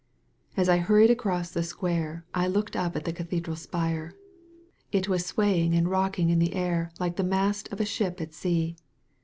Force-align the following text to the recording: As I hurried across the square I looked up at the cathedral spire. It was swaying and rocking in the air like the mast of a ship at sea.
As 0.57 0.67
I 0.67 0.77
hurried 0.79 1.11
across 1.11 1.51
the 1.51 1.61
square 1.61 2.25
I 2.33 2.47
looked 2.47 2.75
up 2.75 2.95
at 2.95 3.05
the 3.05 3.13
cathedral 3.13 3.55
spire. 3.55 4.15
It 4.91 5.07
was 5.07 5.27
swaying 5.27 5.75
and 5.75 5.87
rocking 5.91 6.31
in 6.31 6.39
the 6.39 6.55
air 6.55 6.89
like 6.99 7.17
the 7.17 7.23
mast 7.23 7.71
of 7.71 7.79
a 7.79 7.85
ship 7.85 8.19
at 8.19 8.33
sea. 8.33 8.77